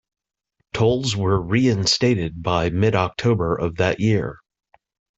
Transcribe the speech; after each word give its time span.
Tolls 0.73 1.15
were 1.15 1.39
reinstated 1.39 2.41
by 2.41 2.71
mid-October 2.71 3.55
of 3.55 3.75
that 3.75 3.99
year. 3.99 4.39